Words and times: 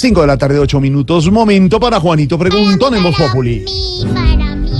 5 0.00 0.20
de 0.20 0.26
la 0.28 0.38
tarde, 0.38 0.60
8 0.60 0.80
minutos. 0.80 1.28
Momento 1.28 1.80
para 1.80 1.98
Juanito 1.98 2.38
Preguntón 2.38 2.94
en 2.94 3.02
Voz 3.02 3.16
Populi. 3.16 3.64
mí, 3.64 4.06
para 4.14 4.54
mí. 4.54 4.70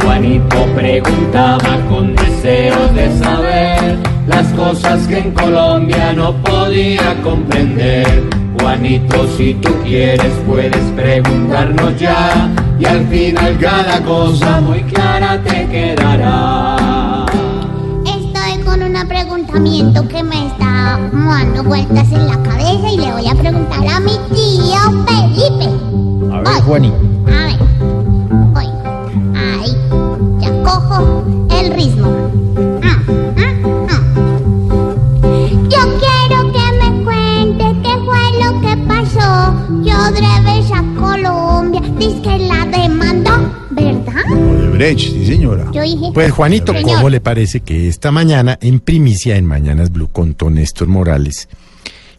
Juanito 0.00 0.56
preguntaba 0.76 1.76
con 1.88 2.14
deseos 2.14 2.94
de 2.94 3.18
saber 3.18 3.98
las 4.28 4.46
cosas 4.52 5.08
que 5.08 5.18
en 5.18 5.32
Colombia 5.32 6.12
no 6.12 6.40
podía 6.44 7.20
comprender. 7.24 8.06
Juanito, 8.60 9.26
si 9.36 9.54
tú 9.54 9.70
quieres 9.84 10.32
puedes 10.46 10.84
preguntarnos 10.94 11.98
ya 11.98 12.48
y 12.78 12.84
al 12.84 13.08
final 13.08 13.58
cada 13.58 14.04
cosa 14.04 14.60
muy 14.60 14.84
clara 14.84 15.42
te 15.42 15.66
quedará. 15.66 17.26
Estoy 18.04 18.62
con 18.64 18.84
un 18.84 19.08
preguntamiento 19.08 20.06
que 20.06 20.22
me 20.22 20.46
está 20.46 20.65
dando 20.86 21.64
vueltas 21.64 22.10
en 22.12 22.26
la 22.26 22.42
cabeza 22.42 22.90
y 22.92 22.96
le 22.96 23.12
voy 23.12 23.28
a 23.28 23.34
preguntar 23.34 23.86
a 23.88 24.00
mi 24.00 24.12
tío 24.34 25.04
Felipe. 25.06 26.32
A 26.32 26.40
ver, 26.40 26.62
Voy. 26.66 27.15
Odebrecht, 44.76 45.00
sí, 45.00 45.26
señora. 45.26 45.70
Yo 45.72 45.82
dije. 45.82 46.10
Pues 46.12 46.30
Juanito, 46.32 46.72
Señor. 46.72 46.96
¿cómo 46.96 47.08
le 47.08 47.20
parece 47.20 47.60
que 47.60 47.88
esta 47.88 48.12
mañana, 48.12 48.58
en 48.60 48.80
primicia 48.80 49.36
en 49.36 49.46
Mañanas 49.46 49.90
Blue, 49.90 50.08
contó 50.12 50.50
Néstor 50.50 50.88
Morales 50.88 51.48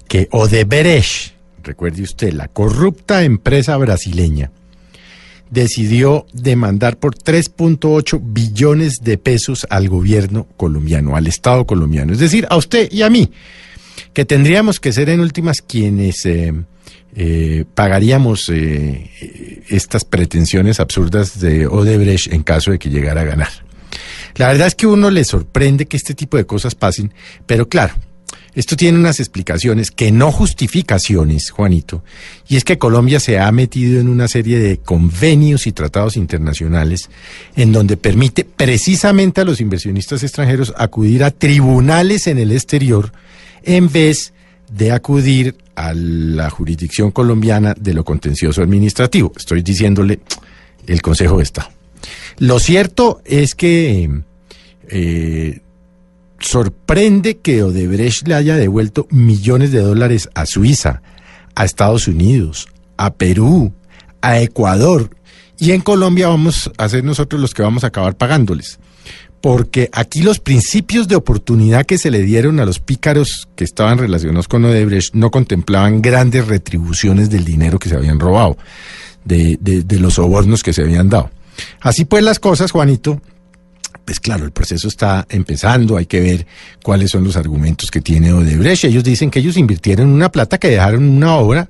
que 0.07 0.27
Odebrecht, 0.31 1.33
recuerde 1.63 2.01
usted, 2.01 2.33
la 2.33 2.47
corrupta 2.47 3.23
empresa 3.23 3.75
brasileña, 3.77 4.51
decidió 5.49 6.25
demandar 6.33 6.97
por 6.97 7.15
3.8 7.15 8.19
billones 8.23 9.01
de 9.01 9.17
pesos 9.17 9.67
al 9.69 9.89
gobierno 9.89 10.47
colombiano, 10.57 11.15
al 11.15 11.27
Estado 11.27 11.65
colombiano, 11.65 12.13
es 12.13 12.19
decir, 12.19 12.47
a 12.49 12.57
usted 12.57 12.91
y 12.91 13.01
a 13.01 13.09
mí, 13.09 13.31
que 14.13 14.25
tendríamos 14.25 14.79
que 14.79 14.93
ser 14.93 15.09
en 15.09 15.19
últimas 15.19 15.61
quienes 15.61 16.25
eh, 16.25 16.53
eh, 17.15 17.65
pagaríamos 17.73 18.49
eh, 18.49 19.09
eh, 19.21 19.56
estas 19.69 20.05
pretensiones 20.05 20.79
absurdas 20.79 21.39
de 21.39 21.67
Odebrecht 21.67 22.31
en 22.33 22.43
caso 22.43 22.71
de 22.71 22.79
que 22.79 22.89
llegara 22.89 23.21
a 23.21 23.25
ganar. 23.25 23.49
La 24.35 24.47
verdad 24.47 24.67
es 24.67 24.75
que 24.75 24.87
uno 24.87 25.09
le 25.09 25.23
sorprende 25.23 25.87
que 25.87 25.97
este 25.97 26.13
tipo 26.13 26.37
de 26.37 26.45
cosas 26.45 26.75
pasen, 26.75 27.13
pero 27.45 27.67
claro, 27.67 27.95
esto 28.57 28.75
tiene 28.75 28.97
unas 28.97 29.19
explicaciones 29.19 29.91
que 29.91 30.11
no 30.11 30.31
justificaciones, 30.31 31.51
Juanito, 31.51 32.03
y 32.47 32.55
es 32.55 32.63
que 32.63 32.79
Colombia 32.79 33.19
se 33.19 33.37
ha 33.37 33.51
metido 33.51 33.99
en 33.99 34.09
una 34.09 34.27
serie 34.27 34.57
de 34.57 34.77
convenios 34.77 35.67
y 35.67 35.73
tratados 35.73 36.17
internacionales 36.17 37.09
en 37.55 37.71
donde 37.71 37.97
permite 37.97 38.45
precisamente 38.45 39.41
a 39.41 39.45
los 39.45 39.61
inversionistas 39.61 40.23
extranjeros 40.23 40.73
acudir 40.75 41.23
a 41.23 41.29
tribunales 41.29 42.25
en 42.25 42.39
el 42.39 42.51
exterior 42.51 43.11
en 43.63 43.91
vez 43.91 44.33
de 44.71 44.91
acudir 44.91 45.55
a 45.75 45.93
la 45.93 46.49
jurisdicción 46.49 47.11
colombiana 47.11 47.73
de 47.79 47.93
lo 47.93 48.03
contencioso 48.03 48.61
administrativo. 48.61 49.31
Estoy 49.35 49.61
diciéndole 49.61 50.19
el 50.85 51.01
Consejo 51.01 51.39
Estado. 51.39 51.69
Lo 52.39 52.59
cierto 52.59 53.21
es 53.25 53.55
que 53.55 54.09
eh, 54.89 55.59
sorprende 56.39 57.37
que 57.37 57.63
Odebrecht 57.63 58.27
le 58.27 58.35
haya 58.35 58.55
devuelto 58.55 59.07
millones 59.09 59.71
de 59.71 59.81
dólares 59.81 60.29
a 60.33 60.45
Suiza, 60.45 61.01
a 61.55 61.65
Estados 61.65 62.07
Unidos, 62.07 62.67
a 62.97 63.13
Perú, 63.13 63.73
a 64.21 64.39
Ecuador. 64.39 65.09
Y 65.59 65.71
en 65.71 65.81
Colombia 65.81 66.27
vamos 66.27 66.71
a 66.77 66.89
ser 66.89 67.03
nosotros 67.03 67.41
los 67.41 67.53
que 67.53 67.63
vamos 67.63 67.83
a 67.83 67.87
acabar 67.87 68.15
pagándoles. 68.15 68.79
Porque 69.41 69.89
aquí 69.93 70.23
los 70.23 70.39
principios 70.39 71.07
de 71.07 71.15
oportunidad 71.15 71.85
que 71.85 71.97
se 71.97 72.09
le 72.11 72.21
dieron 72.23 72.59
a 72.59 72.65
los 72.65 72.79
pícaros 72.79 73.47
que 73.55 73.63
estaban 73.63 73.97
relacionados 73.99 74.47
con 74.47 74.65
Odebrecht 74.65 75.13
no 75.13 75.29
contemplaban 75.31 76.01
grandes 76.01 76.47
retribuciones 76.47 77.29
del 77.29 77.45
dinero 77.45 77.77
que 77.79 77.87
se 77.89 77.95
habían 77.95 78.19
robado, 78.19 78.57
de, 79.25 79.57
de- 79.61 79.83
de 79.83 79.99
los 79.99 80.15
sobornos 80.15 80.63
que 80.63 80.73
se 80.73 80.81
habían 80.81 81.09
dado. 81.09 81.29
Así 81.79 82.05
pues 82.05 82.23
las 82.23 82.39
cosas, 82.39 82.71
Juanito, 82.71 83.21
pues 84.05 84.19
claro, 84.19 84.43
el 84.45 84.51
proceso 84.51 84.87
está 84.87 85.25
empezando, 85.29 85.97
hay 85.97 86.05
que 86.07 86.19
ver 86.21 86.47
cuáles 86.83 87.11
son 87.11 87.23
los 87.23 87.35
argumentos 87.37 87.91
que 87.91 88.01
tiene 88.01 88.33
Odebrecht. 88.33 88.85
Ellos 88.85 89.03
dicen 89.03 89.29
que 89.29 89.39
ellos 89.39 89.55
invirtieron 89.57 90.07
una 90.09 90.31
plata 90.31 90.57
que 90.57 90.69
dejaron 90.69 91.03
una 91.07 91.35
obra, 91.35 91.69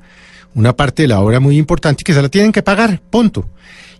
una 0.56 0.74
parte 0.76 1.02
de 1.04 1.10
la 1.10 1.20
obra 1.20 1.40
muy 1.42 1.58
importante 1.58 2.02
y 2.02 2.06
que 2.06 2.14
se 2.14 2.22
la 2.22 2.30
tienen 2.30 2.52
que 2.54 2.64
pagar, 2.64 3.02
punto. 3.10 3.50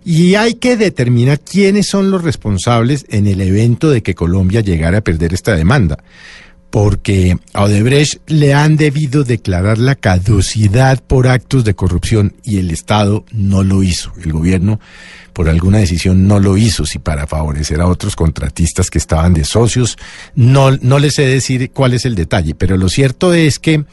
Y 0.04 0.34
hay 0.36 0.54
que 0.54 0.76
determinar 0.76 1.40
quiénes 1.40 1.86
son 1.86 2.10
los 2.10 2.22
responsables 2.22 3.04
en 3.08 3.26
el 3.26 3.40
evento 3.40 3.90
de 3.90 4.02
que 4.02 4.14
Colombia 4.14 4.60
llegara 4.60 4.98
a 4.98 5.02
perder 5.02 5.34
esta 5.34 5.54
demanda. 5.54 5.98
Porque 6.70 7.38
a 7.54 7.64
Odebrecht 7.64 8.20
le 8.30 8.52
han 8.52 8.76
debido 8.76 9.24
declarar 9.24 9.78
la 9.78 9.94
caducidad 9.94 11.02
por 11.02 11.26
actos 11.26 11.64
de 11.64 11.74
corrupción 11.74 12.34
y 12.44 12.58
el 12.58 12.70
Estado 12.70 13.24
no 13.32 13.64
lo 13.64 13.82
hizo. 13.82 14.12
El 14.22 14.32
gobierno, 14.32 14.78
por 15.32 15.48
alguna 15.48 15.78
decisión, 15.78 16.28
no 16.28 16.38
lo 16.40 16.58
hizo, 16.58 16.84
si 16.84 16.98
para 16.98 17.26
favorecer 17.26 17.80
a 17.80 17.86
otros 17.86 18.16
contratistas 18.16 18.90
que 18.90 18.98
estaban 18.98 19.32
de 19.32 19.44
socios. 19.44 19.96
No, 20.34 20.70
no 20.72 20.98
les 20.98 21.14
sé 21.14 21.22
decir 21.22 21.70
cuál 21.70 21.94
es 21.94 22.04
el 22.04 22.14
detalle, 22.14 22.54
pero 22.54 22.76
lo 22.76 22.90
cierto 22.90 23.32
es 23.32 23.58
que 23.58 23.84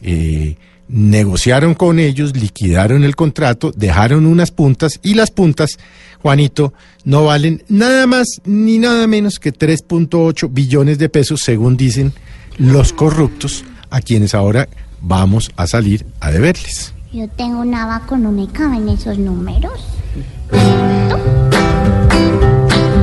eh, 0.00 0.56
negociaron 0.92 1.74
con 1.74 1.98
ellos, 1.98 2.36
liquidaron 2.36 3.02
el 3.02 3.16
contrato, 3.16 3.72
dejaron 3.74 4.26
unas 4.26 4.50
puntas 4.50 5.00
y 5.02 5.14
las 5.14 5.30
puntas, 5.30 5.78
Juanito, 6.20 6.74
no 7.04 7.24
valen 7.24 7.64
nada 7.68 8.06
más 8.06 8.26
ni 8.44 8.78
nada 8.78 9.06
menos 9.06 9.38
que 9.40 9.54
3.8 9.54 10.48
billones 10.52 10.98
de 10.98 11.08
pesos, 11.08 11.40
según 11.40 11.76
dicen 11.76 12.12
los 12.58 12.92
corruptos, 12.92 13.64
a 13.90 14.00
quienes 14.02 14.34
ahora 14.34 14.68
vamos 15.00 15.50
a 15.56 15.66
salir 15.66 16.06
a 16.20 16.30
deberles. 16.30 16.92
Yo 17.12 17.26
tengo 17.28 17.60
una 17.60 17.86
vaca, 17.86 18.16
no 18.16 18.30
me 18.30 18.46
caben 18.48 18.88
esos 18.88 19.18
números. 19.18 19.72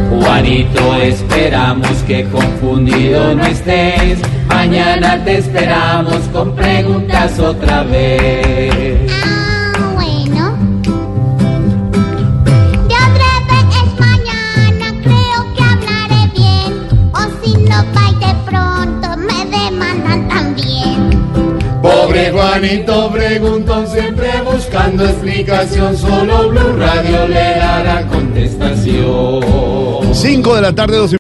Juanito, 0.10 0.96
esperamos 0.96 1.90
que 2.08 2.24
confundido 2.30 3.36
no 3.36 3.46
estés. 3.46 4.20
Mañana 4.48 5.24
te 5.24 5.38
esperamos 5.38 6.18
con 6.34 6.56
otra 7.28 7.84
vez. 7.84 9.12
Ah, 9.26 9.74
bueno. 9.94 10.56
De 12.88 12.96
otra 12.96 13.32
vez 13.50 13.66
es 13.76 13.92
mañana, 14.00 14.88
creo 15.04 15.40
que 15.54 15.62
hablaré 15.64 16.22
bien. 16.34 16.72
O 17.12 17.20
si 17.44 17.52
no, 17.58 17.78
va 17.94 18.06
y 18.10 18.16
de 18.26 18.34
pronto 18.46 19.08
me 19.18 19.40
demandan 19.58 20.20
también. 20.30 20.98
Pobre 21.82 22.32
Juanito 22.32 23.12
preguntó 23.12 23.86
siempre 23.88 24.30
buscando 24.46 25.04
explicación. 25.06 25.98
Solo 25.98 26.48
Blue 26.50 26.78
Radio 26.78 27.28
le 27.28 27.56
dará 27.56 28.08
contestación. 28.08 29.44
5 30.14 30.56
de 30.56 30.62
la 30.62 30.74
tarde, 30.74 30.96
12 30.98 31.18